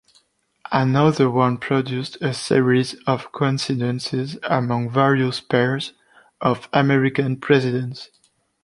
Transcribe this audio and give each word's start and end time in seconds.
Another 0.71 1.29
one 1.29 1.59
produced 1.59 2.17
a 2.23 2.33
series 2.33 2.95
of 3.05 3.31
coincidences 3.31 4.35
among 4.41 4.89
various 4.89 5.41
pairs 5.41 5.93
of 6.41 6.67
American 6.73 7.37
presidents. 7.37 8.09